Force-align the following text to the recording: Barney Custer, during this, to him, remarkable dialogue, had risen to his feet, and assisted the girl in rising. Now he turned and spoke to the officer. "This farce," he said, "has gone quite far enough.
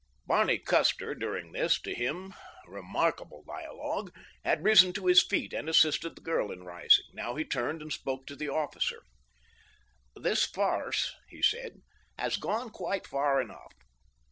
Barney 0.25 0.57
Custer, 0.57 1.13
during 1.13 1.51
this, 1.51 1.79
to 1.83 1.93
him, 1.93 2.33
remarkable 2.65 3.43
dialogue, 3.43 4.11
had 4.43 4.63
risen 4.63 4.93
to 4.93 5.05
his 5.05 5.21
feet, 5.21 5.53
and 5.53 5.69
assisted 5.69 6.15
the 6.15 6.23
girl 6.23 6.51
in 6.51 6.63
rising. 6.63 7.05
Now 7.13 7.35
he 7.35 7.45
turned 7.45 7.83
and 7.83 7.93
spoke 7.93 8.25
to 8.25 8.35
the 8.35 8.49
officer. 8.49 9.03
"This 10.15 10.43
farce," 10.43 11.13
he 11.29 11.43
said, 11.43 11.81
"has 12.17 12.37
gone 12.37 12.71
quite 12.71 13.05
far 13.05 13.39
enough. 13.39 13.73